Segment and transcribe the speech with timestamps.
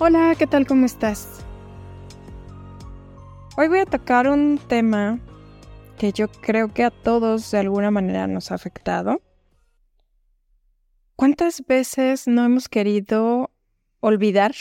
[0.00, 0.66] Hola, ¿qué tal?
[0.66, 1.44] ¿Cómo estás?
[3.56, 5.18] Hoy voy a tocar un tema
[5.98, 9.20] que yo creo que a todos de alguna manera nos ha afectado.
[11.16, 13.50] ¿Cuántas veces no hemos querido
[13.98, 14.52] olvidar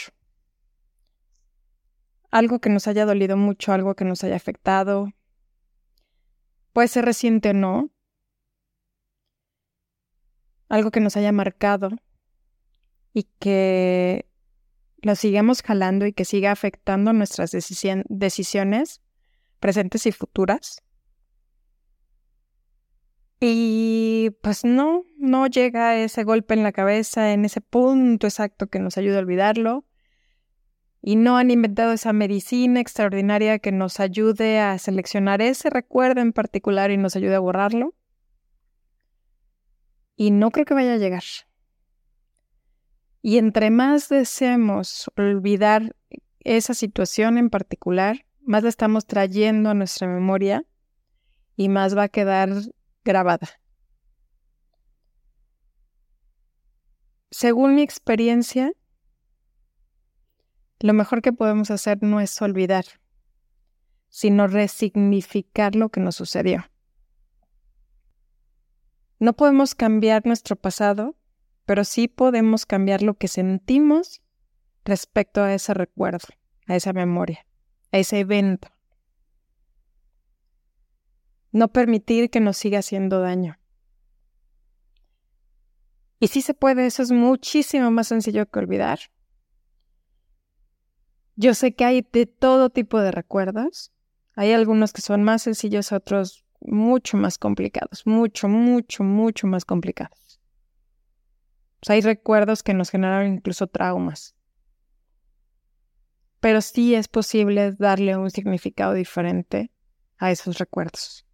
[2.32, 5.12] algo que nos haya dolido mucho, algo que nos haya afectado.
[6.74, 7.90] Puede ser reciente o no.
[10.70, 11.90] Algo que nos haya marcado
[13.14, 14.27] y que
[15.02, 19.02] lo sigamos jalando y que siga afectando nuestras decisiones
[19.60, 20.84] presentes y futuras.
[23.40, 28.80] Y pues no, no llega ese golpe en la cabeza, en ese punto exacto que
[28.80, 29.86] nos ayude a olvidarlo
[31.02, 36.34] y no han inventado esa medicina extraordinaria que nos ayude a seleccionar ese recuerdo en
[36.34, 37.94] particular y nos ayude a borrarlo.
[40.16, 41.24] Y no creo que vaya a llegar.
[43.28, 45.94] Y entre más deseemos olvidar
[46.46, 50.64] esa situación en particular, más la estamos trayendo a nuestra memoria
[51.58, 52.52] y más va a quedar
[53.04, 53.50] grabada.
[57.30, 58.72] Según mi experiencia,
[60.80, 62.86] lo mejor que podemos hacer no es olvidar,
[64.08, 66.64] sino resignificar lo que nos sucedió.
[69.20, 71.18] No podemos cambiar nuestro pasado,
[71.68, 74.22] pero sí podemos cambiar lo que sentimos
[74.86, 76.26] respecto a ese recuerdo,
[76.66, 77.46] a esa memoria,
[77.92, 78.70] a ese evento.
[81.52, 83.60] No permitir que nos siga haciendo daño.
[86.22, 89.00] Y si se puede, eso es muchísimo más sencillo que olvidar.
[91.36, 93.92] Yo sé que hay de todo tipo de recuerdos.
[94.36, 100.27] Hay algunos que son más sencillos, otros mucho más complicados, mucho, mucho, mucho más complicados.
[101.94, 104.36] Hay recuerdos que nos generaron incluso traumas.
[106.40, 109.72] Pero sí es posible darle un significado diferente
[110.18, 111.26] a esos recuerdos.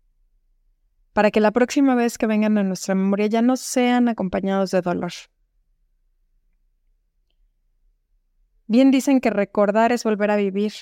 [1.14, 4.82] Para que la próxima vez que vengan a nuestra memoria ya no sean acompañados de
[4.82, 5.12] dolor,
[8.74, 10.74] Bien dicen que recordar es volver a vivir,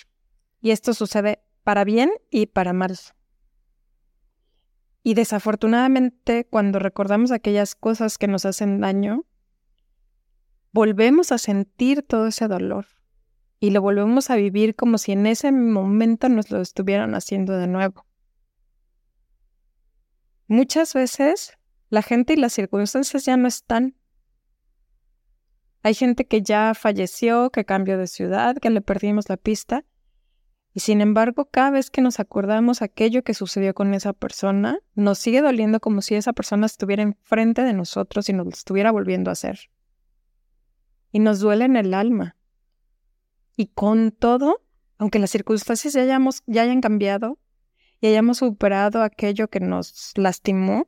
[0.61, 2.97] y esto sucede para bien y para mal.
[5.03, 9.25] Y desafortunadamente, cuando recordamos aquellas cosas que nos hacen daño,
[10.71, 12.87] volvemos a sentir todo ese dolor
[13.59, 17.67] y lo volvemos a vivir como si en ese momento nos lo estuvieran haciendo de
[17.67, 18.05] nuevo.
[20.47, 21.57] Muchas veces
[21.89, 23.95] la gente y las circunstancias ya no están,
[25.83, 29.83] hay gente que ya falleció, que cambió de ciudad, que le perdimos la pista.
[30.73, 35.17] Y sin embargo, cada vez que nos acordamos aquello que sucedió con esa persona, nos
[35.17, 39.31] sigue doliendo como si esa persona estuviera enfrente de nosotros y nos lo estuviera volviendo
[39.31, 39.70] a hacer.
[41.11, 42.35] Y nos duele en el alma.
[43.55, 44.63] Y con todo,
[44.97, 47.37] aunque las circunstancias ya, hayamos, ya hayan cambiado
[47.99, 50.87] y hayamos superado aquello que nos lastimó,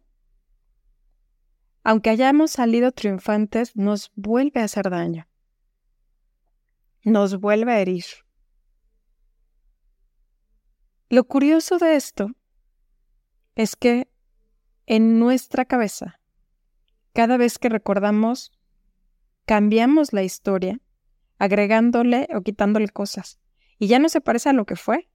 [1.84, 5.28] aunque hayamos salido triunfantes, nos vuelve a hacer daño.
[7.04, 8.06] Nos vuelve a herir.
[11.10, 12.32] Lo curioso de esto
[13.56, 14.10] es que
[14.86, 16.20] en nuestra cabeza,
[17.14, 18.52] cada vez que recordamos,
[19.46, 20.80] cambiamos la historia,
[21.38, 23.40] agregándole o quitándole cosas,
[23.80, 25.10] y ya no se parece a lo que fue.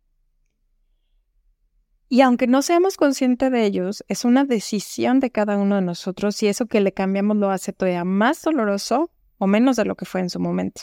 [2.11, 6.37] Y aunque no seamos conscientes de ellos, es una decisión de cada uno de nosotros
[6.37, 10.07] si eso que le cambiamos lo hace todavía más doloroso o menos de lo que
[10.07, 10.83] fue en su momento.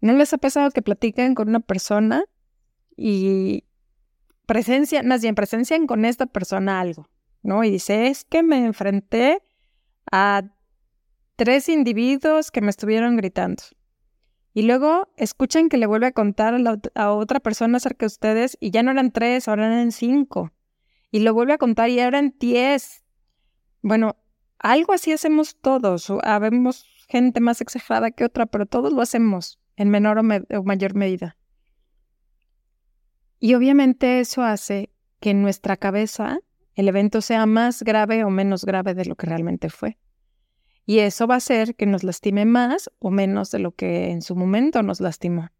[0.00, 2.24] ¿No les ha pasado que platican con una persona
[2.96, 3.64] y
[4.46, 7.08] presencian, más bien presencian con esta persona algo,
[7.42, 7.64] ¿no?
[7.64, 9.42] Y dice, es que me enfrenté
[10.10, 10.42] a
[11.42, 13.64] tres individuos que me estuvieron gritando.
[14.54, 16.54] Y luego escuchan que le vuelve a contar
[16.94, 20.52] a, otra persona acerca de ustedes y ya no eran tres, ahora eran cinco.
[21.10, 23.02] Y lo vuelve a contar y eran diez.
[23.80, 24.14] Bueno,
[24.60, 26.12] algo así hacemos todos.
[26.22, 31.36] Habemos gente más exagerada que otra, pero todos lo hacemos en menor o mayor medida.
[33.40, 36.38] Y obviamente eso hace que en nuestra cabeza
[36.76, 39.98] el evento sea más grave o menos grave de lo que realmente fue.
[40.84, 44.22] Y eso va a hacer que nos lastime más o menos de lo que en
[44.22, 45.50] su momento nos lastimó.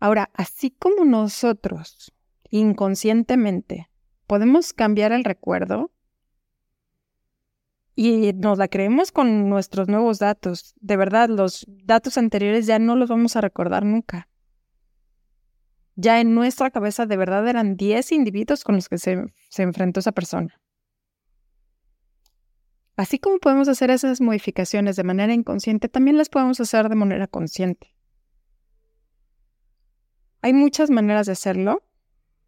[0.00, 2.12] Ahora, así como nosotros
[2.50, 3.90] inconscientemente
[4.26, 5.92] podemos cambiar el recuerdo
[7.94, 12.96] y nos la creemos con nuestros nuevos datos, de verdad, los datos anteriores ya no
[12.96, 14.28] los vamos a recordar nunca.
[15.96, 20.00] Ya en nuestra cabeza de verdad eran 10 individuos con los que se, se enfrentó
[20.00, 20.58] esa persona.
[23.00, 27.26] Así como podemos hacer esas modificaciones de manera inconsciente, también las podemos hacer de manera
[27.26, 27.94] consciente.
[30.42, 31.82] Hay muchas maneras de hacerlo.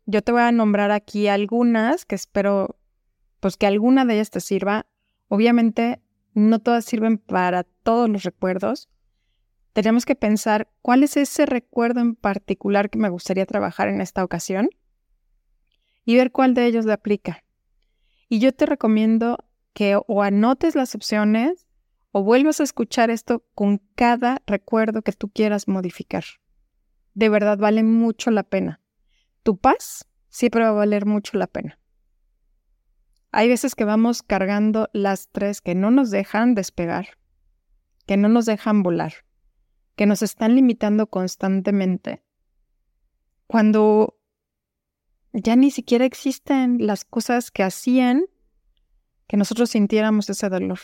[0.05, 2.77] Yo te voy a nombrar aquí algunas que espero
[3.41, 4.85] pues que alguna de ellas te sirva.
[5.29, 6.03] Obviamente
[6.35, 8.91] no todas sirven para todos los recuerdos.
[9.73, 14.23] Tenemos que pensar cuál es ese recuerdo en particular que me gustaría trabajar en esta
[14.23, 14.69] ocasión
[16.05, 17.43] y ver cuál de ellos le aplica.
[18.29, 19.39] Y yo te recomiendo
[19.73, 21.67] que o anotes las opciones
[22.11, 26.25] o vuelvas a escuchar esto con cada recuerdo que tú quieras modificar.
[27.15, 28.81] De verdad vale mucho la pena.
[29.43, 31.79] Tu paz siempre va a valer mucho la pena.
[33.33, 37.19] Hay veces que vamos cargando las tres que no nos dejan despegar,
[38.07, 39.15] que no nos dejan volar,
[39.97, 42.23] que nos están limitando constantemente.
[43.47, 44.19] Cuando
[45.33, 48.25] ya ni siquiera existen las cosas que hacían
[49.33, 50.79] que nosotros sintiéramos ese dolor.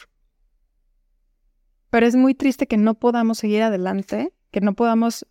[1.90, 5.26] Pero es muy triste que no podamos seguir adelante, que no podamos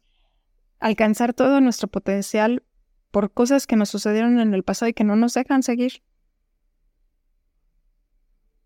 [0.77, 2.61] alcanzar todo nuestro potencial
[3.09, 6.03] por cosas que nos sucedieron en el pasado y que no nos dejan seguir.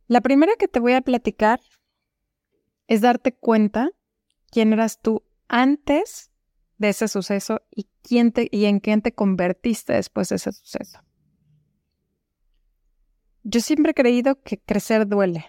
[0.07, 1.61] La primera que te voy a platicar
[2.87, 3.91] es darte cuenta
[4.51, 6.29] quién eras tú antes
[6.77, 10.99] de ese suceso y, quién te, y en quién te convertiste después de ese suceso.
[13.43, 15.45] Yo siempre he creído que crecer duele.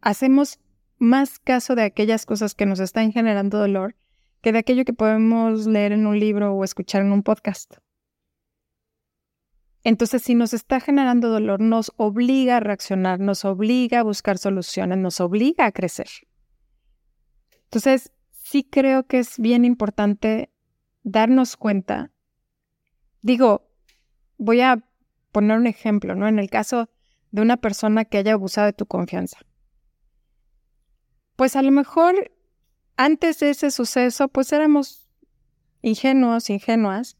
[0.00, 0.58] Hacemos
[0.98, 3.94] más caso de aquellas cosas que nos están generando dolor
[4.40, 7.76] que de aquello que podemos leer en un libro o escuchar en un podcast.
[9.82, 14.98] Entonces, si nos está generando dolor, nos obliga a reaccionar, nos obliga a buscar soluciones,
[14.98, 16.08] nos obliga a crecer.
[17.64, 20.50] Entonces, sí creo que es bien importante
[21.02, 22.10] darnos cuenta.
[23.22, 23.70] Digo,
[24.36, 24.84] voy a
[25.32, 26.28] poner un ejemplo, ¿no?
[26.28, 26.88] En el caso
[27.30, 29.38] de una persona que haya abusado de tu confianza.
[31.36, 32.32] Pues a lo mejor
[32.96, 35.08] antes de ese suceso, pues éramos
[35.82, 37.16] ingenuos, ingenuas,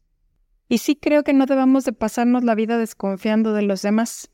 [0.67, 4.29] y sí creo que no debamos de pasarnos la vida desconfiando de los demás.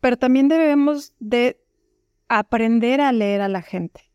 [0.00, 1.60] Pero también debemos de
[2.28, 4.12] aprender a leer a la gente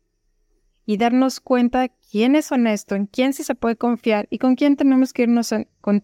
[0.86, 4.76] y darnos cuenta quién es honesto, en quién sí se puede confiar y con quién
[4.76, 6.00] tenemos que irnos con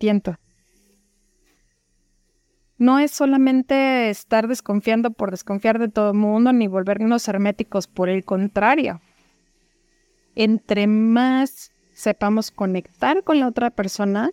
[2.78, 8.08] no es solamente estar desconfiando por desconfiar de todo el mundo ni volvernos herméticos, por
[8.08, 9.00] el contrario.
[10.36, 14.30] Entre más sepamos conectar con la otra persona,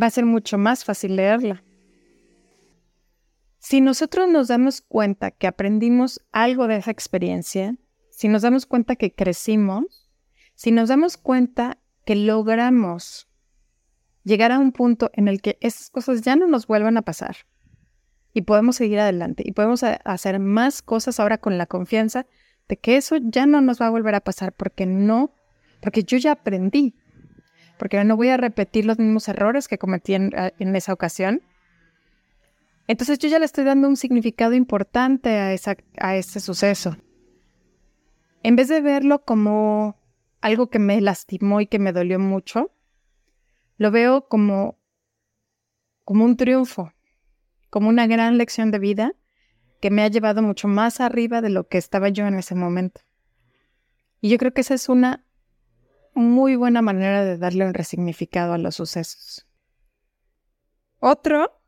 [0.00, 1.62] va a ser mucho más fácil leerla.
[3.58, 7.76] Si nosotros nos damos cuenta que aprendimos algo de esa experiencia,
[8.08, 10.08] si nos damos cuenta que crecimos,
[10.54, 13.27] si nos damos cuenta que logramos
[14.24, 17.36] llegar a un punto en el que esas cosas ya no nos vuelvan a pasar
[18.34, 22.26] y podemos seguir adelante y podemos hacer más cosas ahora con la confianza
[22.68, 25.32] de que eso ya no nos va a volver a pasar porque no,
[25.80, 26.94] porque yo ya aprendí,
[27.78, 30.32] porque no voy a repetir los mismos errores que cometí en,
[30.76, 31.42] esa ocasión.
[32.86, 36.96] Entonces yo ya le estoy dando un significado importante a, esa, a ese suceso.
[38.42, 39.96] En vez de verlo como
[40.40, 42.70] algo que me lastimó y que me dolió mucho,
[43.78, 44.76] lo veo como,
[46.04, 46.92] como un triunfo,
[47.70, 49.12] como una gran lección de vida
[49.80, 53.00] que me ha llevado mucho más arriba de lo que estaba yo en ese momento.
[54.20, 55.24] Y yo creo que esa es una
[56.12, 59.46] muy buena manera de darle un resignificado a los sucesos.
[60.98, 61.62] Otro,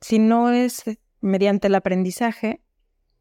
[0.00, 0.82] si no es
[1.20, 2.62] mediante el aprendizaje,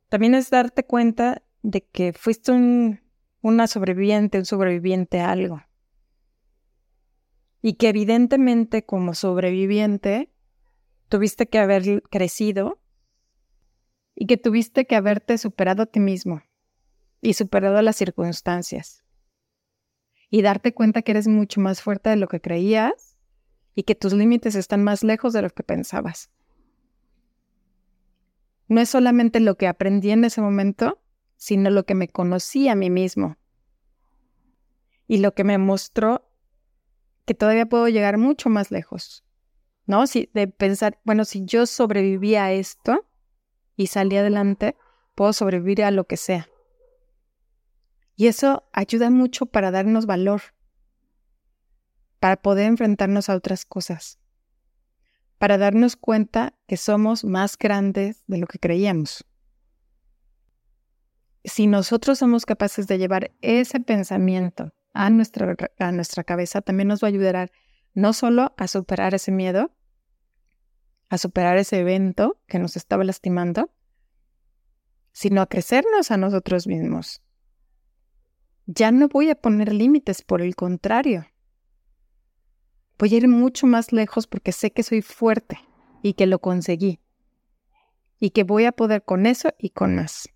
[0.08, 3.02] también es darte cuenta de que fuiste un,
[3.42, 5.67] una sobreviviente, un sobreviviente a algo
[7.68, 10.32] y que evidentemente como sobreviviente
[11.10, 12.80] tuviste que haber crecido
[14.16, 16.44] y que tuviste que haberte superado a ti mismo
[17.20, 19.04] y superado las circunstancias
[20.30, 23.18] y darte cuenta que eres mucho más fuerte de lo que creías
[23.76, 26.32] y que tus límites están más lejos de lo que pensabas.
[28.70, 31.02] No es solamente lo que aprendí en ese momento,
[31.36, 33.36] sino lo que me conocí a mí mismo
[35.06, 36.27] y lo que me mostró
[37.28, 39.26] que todavía puedo llegar mucho más lejos.
[39.86, 40.08] ¿No?
[40.08, 43.06] Si, de pensar, bueno, si yo sobreviví a esto,
[43.76, 44.78] y salí adelante,
[45.14, 46.50] puedo sobrevivir a lo que sea.
[48.16, 50.42] Y eso ayuda mucho para darnos valor,
[52.20, 54.20] para poder enfrentarnos a otras cosas,
[55.38, 59.26] para darnos cuenta que somos más grandes de lo que creíamos.
[61.44, 67.04] Si nosotros somos capaces de llevar ese pensamiento a nuestra, a nuestra cabeza, también nos
[67.04, 67.52] va a ayudar
[67.94, 69.72] no solo a superar ese miedo,
[71.10, 73.72] a superar ese evento que nos estaba lastimando,
[75.12, 77.22] sino a crecernos a nosotros mismos.
[78.66, 81.28] Ya no voy a poner límites, por el contrario.
[82.98, 85.60] Voy a ir mucho más lejos porque sé que soy fuerte
[86.02, 87.00] y que lo conseguí.
[88.20, 90.28] Y que voy a poder con eso y con más.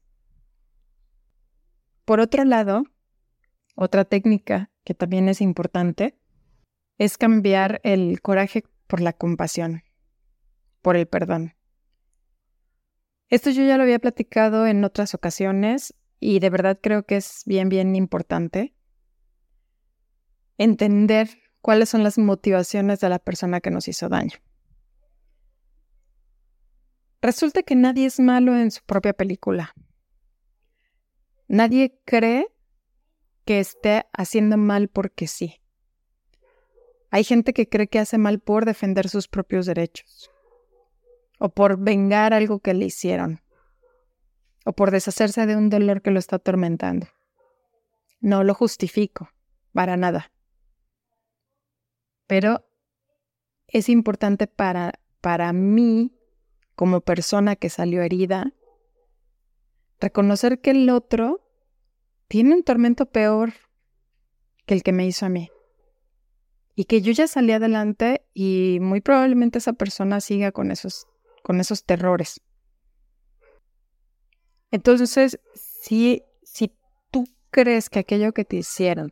[2.05, 2.83] Por otro lado,
[3.75, 6.17] otra técnica que también es importante
[6.97, 9.83] es cambiar el coraje por la compasión
[10.81, 11.55] por el perdón.
[13.29, 17.43] Esto yo ya lo había platicado en otras ocasiones y de verdad creo que es
[17.45, 18.75] bien, bien importante
[20.57, 21.29] entender
[21.61, 24.37] cuáles son las motivaciones de la persona que nos hizo daño.
[27.21, 29.73] Resulta que nadie es malo en su propia película.
[31.47, 32.47] Nadie cree
[33.45, 35.61] que esté haciendo mal porque sí.
[37.09, 40.31] Hay gente que cree que hace mal por defender sus propios derechos
[41.43, 43.41] o por vengar algo que le hicieron,
[44.63, 47.07] o por deshacerse de un dolor que lo está atormentando.
[48.19, 49.31] No lo justifico,
[49.73, 50.31] para nada.
[52.27, 52.63] Pero
[53.65, 56.15] es importante para, para mí,
[56.75, 58.53] como persona que salió herida,
[59.99, 61.40] reconocer que el otro
[62.31, 63.51] tiene un tormento peor
[64.65, 65.49] que el que me hizo a mí.
[66.75, 71.07] Y que yo ya salí adelante y muy probablemente esa persona siga con esos
[71.43, 72.39] con esos terrores.
[74.71, 76.73] Entonces, si, si
[77.11, 79.09] tú crees que aquello que te hicieron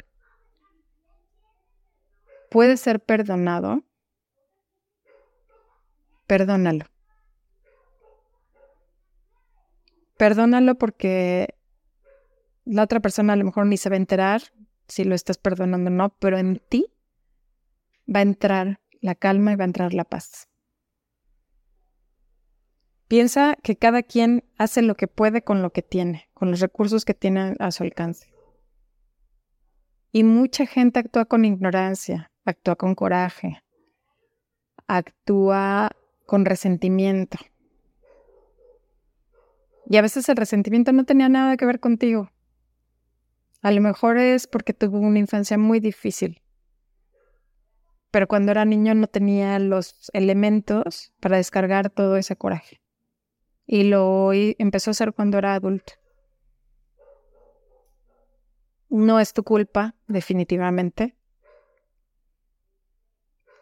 [2.50, 3.84] puede ser perdonado,
[6.26, 6.86] perdónalo.
[10.18, 11.59] Perdónalo porque
[12.66, 14.42] la otra persona a lo mejor ni se va a enterar
[14.88, 16.88] si lo estás perdonando o no, pero en ti
[18.14, 20.48] va a entrar la calma y va a entrar la paz.
[23.08, 27.06] Piensa que cada quien hace lo que puede con lo que tiene, con los recursos
[27.06, 28.32] que tiene a su alcance.
[30.12, 33.64] Y mucha gente actúa con ignorancia, actúa con coraje,
[34.88, 35.92] actúa
[36.26, 37.38] con resentimiento.
[39.88, 42.30] Y a veces el resentimiento no tenía nada que ver contigo.
[43.62, 46.42] A lo mejor es porque tuvo una infancia muy difícil.
[48.12, 52.82] Pero cuando era niño no tenía los elementos para descargar todo ese coraje
[53.72, 55.94] y lo empezó a hacer cuando era adulto.
[58.90, 61.16] No es tu culpa, definitivamente.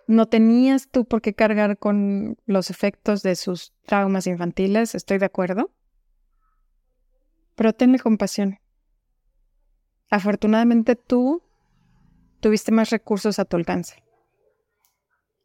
[0.07, 5.25] No tenías tú por qué cargar con los efectos de sus traumas infantiles, estoy de
[5.25, 5.71] acuerdo.
[7.55, 8.59] Pero tenle compasión.
[10.09, 11.43] Afortunadamente tú
[12.39, 14.03] tuviste más recursos a tu alcance.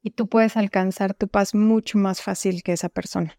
[0.02, 3.38] Y tú puedes alcanzar tu paz mucho más fácil que esa persona.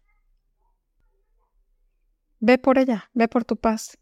[2.40, 3.98] Ve por ella, ve por tu paz.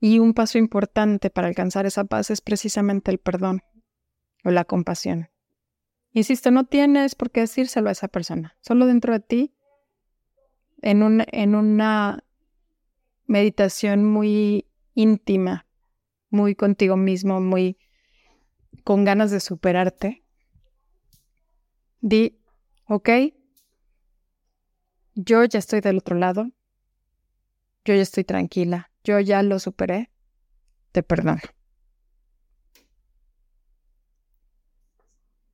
[0.00, 3.62] Y un paso importante para alcanzar esa paz es precisamente el perdón
[4.44, 5.30] o la compasión.
[6.12, 9.54] Insisto, no tienes por qué decírselo a esa persona, solo dentro de ti,
[10.80, 12.24] en, en una
[13.26, 15.65] meditación muy íntima,
[16.30, 17.78] muy contigo mismo, muy
[18.84, 20.22] con ganas de superarte.
[22.00, 22.38] Di,
[22.86, 23.08] ok,
[25.14, 26.50] yo ya estoy del otro lado,
[27.84, 30.10] yo ya estoy tranquila, yo ya lo superé,
[30.92, 31.40] te perdono.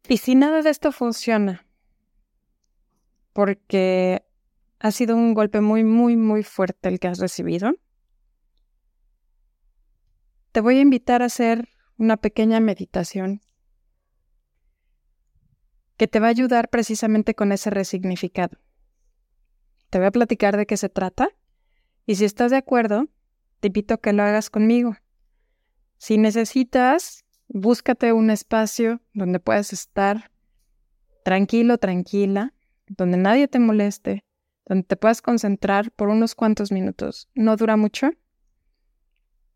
[0.09, 1.65] Y si nada de esto funciona,
[3.33, 4.25] porque
[4.81, 7.73] ha sido un golpe muy, muy, muy fuerte el que has recibido,
[10.53, 13.41] te voy a invitar a hacer una pequeña meditación
[15.97, 18.59] que te va a ayudar precisamente con ese resignificado.
[19.89, 21.31] te voy a platicar de qué se trata
[22.07, 23.09] y si estás de acuerdo,
[23.61, 24.97] te invito a que lo hagas conmigo.
[25.99, 30.31] Si necesitas, búscate un espacio donde puedas estar
[31.25, 32.55] tranquilo, tranquila,
[32.89, 34.25] donde nadie te moleste,
[34.67, 37.29] donde te puedas concentrar por unos cuantos minutos.
[37.35, 38.11] No dura mucho,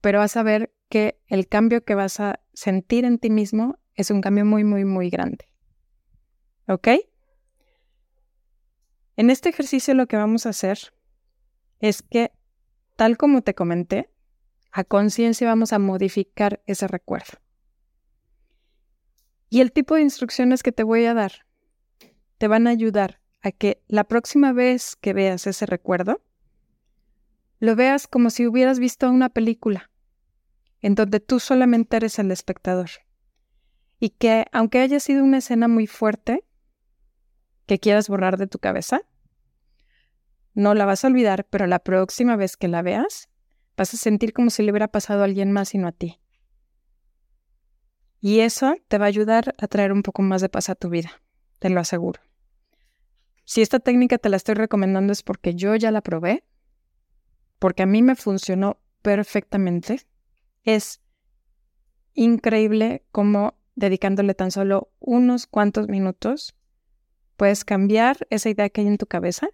[0.01, 4.11] pero vas a ver que el cambio que vas a sentir en ti mismo es
[4.11, 5.49] un cambio muy, muy, muy grande.
[6.69, 6.89] ¿Ok?
[9.17, 10.79] En este ejercicio lo que vamos a hacer
[11.81, 12.33] es que,
[12.97, 14.11] tal como te comenté,
[14.71, 17.39] a conciencia vamos a modificar ese recuerdo.
[19.49, 21.47] Y el tipo de instrucciones que te voy a dar
[22.37, 26.23] te van a ayudar a que la próxima vez que veas ese recuerdo,
[27.59, 29.91] lo veas como si hubieras visto una película,
[30.81, 32.91] en donde tú solamente eres el espectador.
[33.99, 36.45] Y que aunque haya sido una escena muy fuerte,
[37.67, 39.03] que quieras borrar de tu cabeza,
[40.55, 43.29] no la vas a olvidar, pero la próxima vez que la veas,
[43.77, 46.21] vas a sentir como si le hubiera pasado a alguien más y no a ti.
[48.21, 50.89] Y eso te va a ayudar a traer un poco más de paz a tu
[50.89, 51.11] vida,
[51.59, 52.21] te lo aseguro.
[53.45, 56.45] Si esta técnica te la estoy recomendando es porque yo ya la probé,
[57.59, 60.01] porque a mí me funcionó perfectamente.
[60.67, 61.01] Es
[62.13, 66.57] increíble cómo dedicándole tan solo unos cuantos minutos
[67.37, 69.49] puedes cambiar esa idea que hay en tu cabeza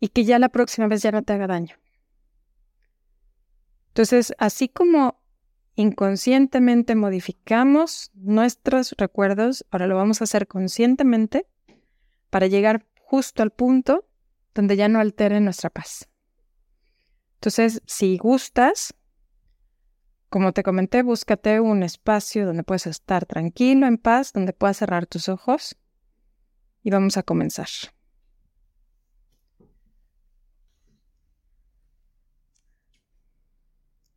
[0.00, 1.76] y que ya la próxima vez ya no te haga daño.
[3.88, 5.20] Entonces, así como
[5.76, 11.46] inconscientemente modificamos nuestros recuerdos, ahora lo vamos a hacer conscientemente
[12.30, 14.08] para llegar justo al punto
[14.54, 16.08] donde ya no altere nuestra paz.
[17.44, 18.94] Entonces, si gustas,
[20.30, 25.04] como te comenté, búscate un espacio donde puedas estar tranquilo, en paz, donde puedas cerrar
[25.04, 25.76] tus ojos
[26.82, 27.68] y vamos a comenzar.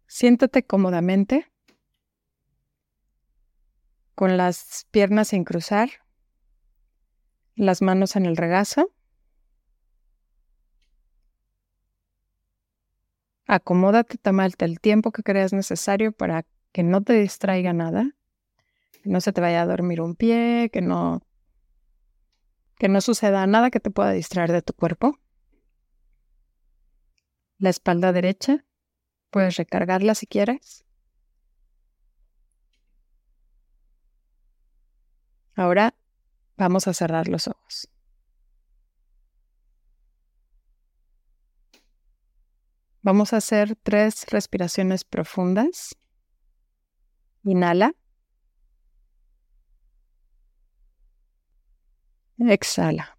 [0.05, 1.51] Siéntate cómodamente,
[4.15, 5.89] con las piernas sin cruzar,
[7.57, 8.93] las manos en el regazo.
[13.47, 18.11] Acomódate, tomate el tiempo que creas necesario para que no te distraiga nada,
[19.01, 21.21] que no se te vaya a dormir un pie, que no
[22.77, 25.17] que no suceda nada que te pueda distraer de tu cuerpo.
[27.57, 28.67] La espalda derecha,
[29.29, 30.85] Puedes recargarla si quieres.
[35.55, 35.95] Ahora
[36.55, 37.89] vamos a cerrar los ojos.
[43.07, 45.95] Vamos a hacer tres respiraciones profundas.
[47.45, 47.93] Inhala.
[52.37, 53.17] Exhala.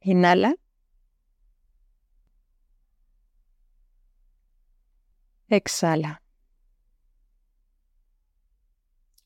[0.00, 0.56] Inhala.
[5.50, 6.22] Exhala.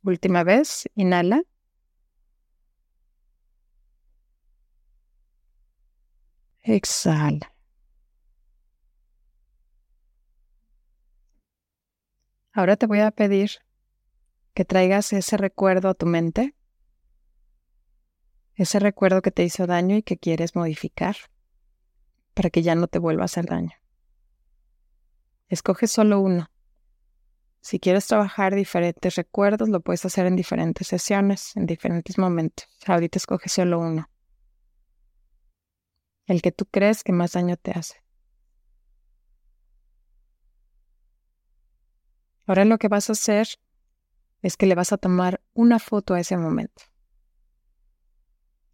[0.02, 1.44] Última vez, inhala.
[6.62, 7.52] Exhala.
[12.52, 13.50] Ahora te voy a pedir
[14.54, 16.54] que traigas ese recuerdo a tu mente,
[18.54, 21.16] ese recuerdo que te hizo daño y que quieres modificar
[22.34, 23.72] para que ya no te vuelva a hacer daño.
[25.48, 26.50] Escoge solo uno.
[27.60, 32.68] Si quieres trabajar diferentes recuerdos, lo puedes hacer en diferentes sesiones, en diferentes momentos.
[32.86, 34.11] Ahorita escoge solo uno.
[36.26, 38.02] El que tú crees que más daño te hace.
[42.46, 43.48] Ahora lo que vas a hacer
[44.42, 46.82] es que le vas a tomar una foto a ese momento.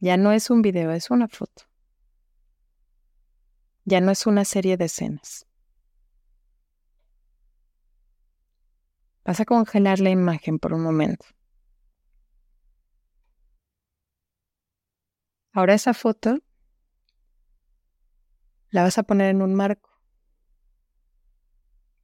[0.00, 1.64] Ya no es un video, es una foto.
[3.84, 5.46] Ya no es una serie de escenas.
[9.24, 11.26] Vas a congelar la imagen por un momento.
[15.52, 16.38] Ahora esa foto
[18.70, 19.90] la vas a poner en un marco.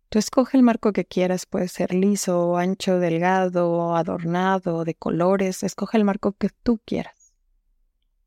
[0.08, 5.98] Tú escoge el marco que quieras, puede ser liso, ancho, delgado, adornado, de colores, escoge
[5.98, 7.32] el marco que tú quieras.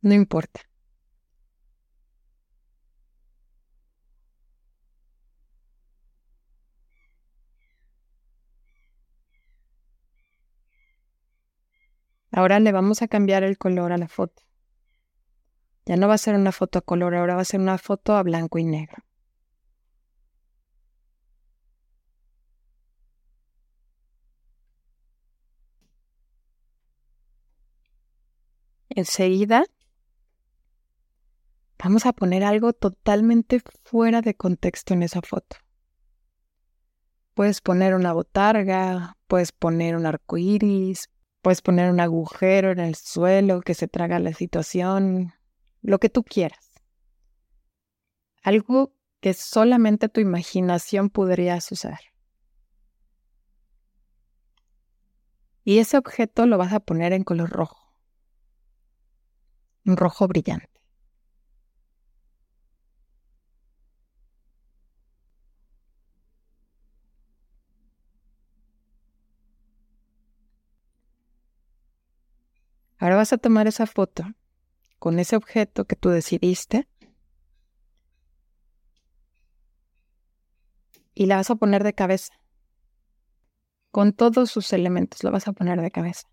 [0.01, 0.61] No importa.
[12.31, 14.46] Ahora le vamos a cambiar el color a la foto.
[15.87, 18.15] Ya no va a ser una foto a color, ahora va a ser una foto
[18.15, 19.07] a blanco y negro.
[28.97, 29.63] enseguida
[31.77, 35.57] vamos a poner algo totalmente fuera de contexto en esa foto.
[37.35, 41.09] Puedes poner una botarga, puedes poner un arco iris,
[41.43, 45.33] puedes poner un agujero en el suelo que se traga la situación,
[45.81, 46.71] lo que tú quieras.
[48.43, 51.99] Algo que solamente tu imaginación podría usar.
[55.63, 57.93] Y ese objeto lo vas a poner en color rojo.
[59.85, 60.69] Un rojo brillante.
[72.99, 74.23] Ahora vas a tomar esa foto
[74.99, 76.87] con ese objeto que tú decidiste
[81.13, 82.33] y la vas a poner de cabeza
[83.91, 86.27] con todos sus elementos, lo vas a poner de cabeza.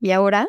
[0.00, 0.48] Y ahora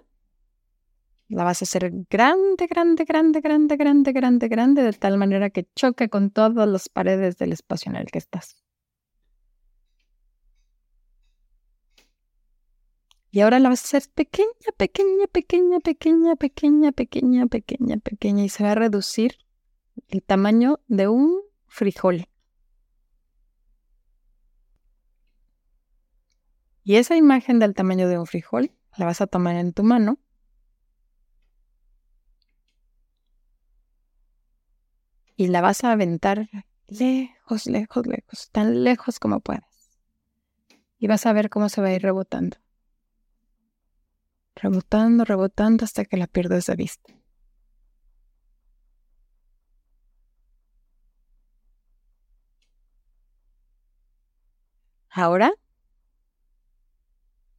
[1.30, 5.68] la vas a hacer grande, grande, grande, grande, grande, grande, grande, de tal manera que
[5.76, 8.65] choque con todas las paredes del espacio en el que estás.
[13.36, 18.48] Y ahora la vas a hacer pequeña, pequeña, pequeña, pequeña, pequeña, pequeña, pequeña, pequeña y
[18.48, 19.40] se va a reducir
[20.08, 22.30] el tamaño de un frijol.
[26.86, 30.18] Y esa imagen del tamaño de un frijol la vas a tomar en tu mano.
[35.36, 36.48] Y la vas a aventar
[36.88, 39.66] lejos, lejos, lejos, tan lejos como puedas.
[40.98, 42.56] Y vas a ver cómo se va a ir rebotando.
[44.56, 47.14] Rebotando, rebotando hasta que la pierdes de vista.
[55.10, 55.54] Ahora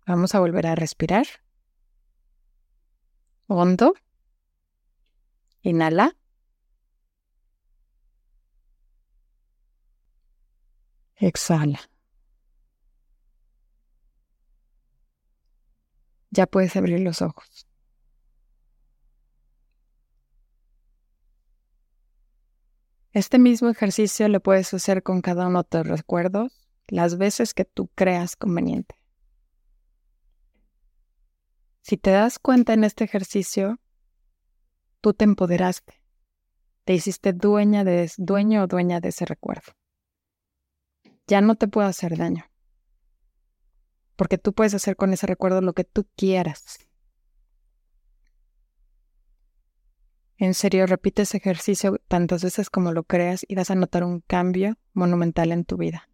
[0.06, 1.26] vamos a volver a respirar.
[3.48, 3.94] Hondo.
[5.62, 6.16] Inhala.
[11.16, 11.80] Exhala.
[16.36, 17.66] Ya puedes abrir los ojos.
[23.12, 26.52] Este mismo ejercicio lo puedes hacer con cada uno de tus recuerdos
[26.88, 28.96] las veces que tú creas conveniente.
[31.80, 33.80] Si te das cuenta en este ejercicio,
[35.00, 36.02] tú te empoderaste,
[36.84, 39.72] te hiciste dueña de, dueño o dueña de ese recuerdo.
[41.26, 42.44] Ya no te puedo hacer daño,
[44.16, 46.78] porque tú puedes hacer con ese recuerdo lo que tú quieras.
[50.38, 54.20] En serio, repite ese ejercicio tantas veces como lo creas y vas a notar un
[54.20, 56.08] cambio monumental en tu vida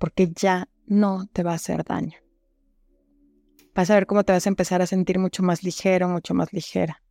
[0.00, 2.18] porque ya no te va a hacer daño.
[3.74, 6.54] Vas a ver cómo te vas a empezar a sentir mucho más ligero, mucho más
[6.54, 7.02] ligera.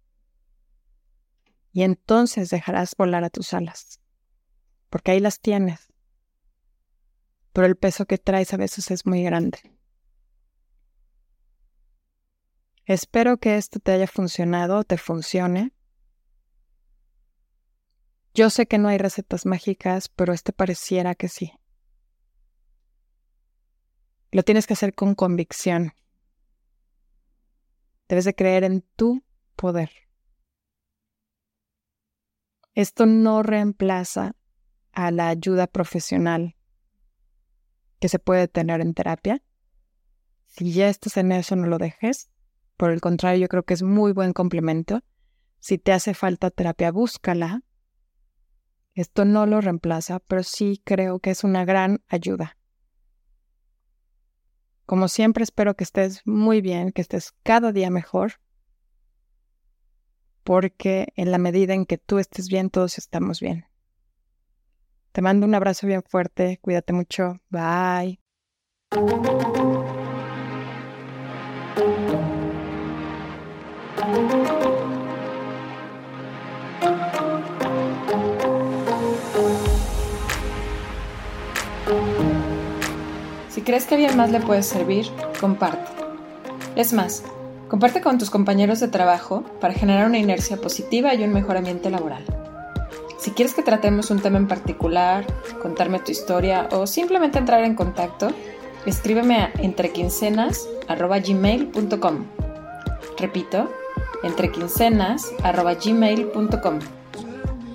[1.72, 4.02] Y entonces dejarás volar a tus alas,
[4.90, 5.89] porque ahí las tienes.
[7.54, 9.60] Pero el peso que traes a veces es muy grande.
[12.86, 15.74] Espero que esto te haya funcionado, te funcione.
[18.34, 21.54] Yo sé que no hay recetas mágicas, pero este pareciera que sí.
[24.32, 25.94] Lo tienes que hacer con convicción.
[28.08, 29.24] Debes de creer en tu
[29.56, 29.92] poder.
[32.74, 34.36] Esto no reemplaza
[34.94, 36.56] a la ayuda profesional
[38.00, 39.44] que se puede tener en terapia.
[40.46, 42.30] Si ya estás en eso, no lo dejes.
[42.78, 45.02] Por el contrario, yo creo que es muy buen complemento.
[45.60, 47.62] Si te hace falta terapia, búscala.
[48.94, 52.58] Esto no lo reemplaza, pero sí creo que es una gran ayuda.
[54.86, 58.34] Como siempre espero que estés muy bien, que estés cada día mejor,
[60.44, 63.69] porque en la medida en que tú estés bien, todos estamos bien.
[65.12, 68.20] Te mando un abrazo bien fuerte, cuídate mucho, bye.
[83.50, 85.08] Si crees que a alguien más le puede servir,
[85.40, 85.92] comparte.
[86.76, 87.24] Es más,
[87.68, 91.90] comparte con tus compañeros de trabajo para generar una inercia positiva y un mejor ambiente
[91.90, 92.49] laboral.
[93.20, 95.26] Si quieres que tratemos un tema en particular,
[95.62, 98.30] contarme tu historia o simplemente entrar en contacto,
[98.86, 102.26] escríbeme a entrequincenas.gmail.com.
[103.18, 103.70] Repito,
[104.24, 106.80] entrequincenas.gmail.com.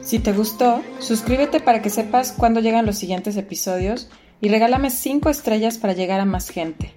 [0.00, 4.08] Si te gustó, suscríbete para que sepas cuándo llegan los siguientes episodios
[4.40, 6.94] y regálame 5 estrellas para llegar a más gente.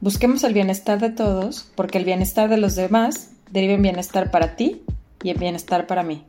[0.00, 4.56] Busquemos el bienestar de todos porque el bienestar de los demás deriva en bienestar para
[4.56, 4.80] ti
[5.22, 6.24] y en bienestar para mí.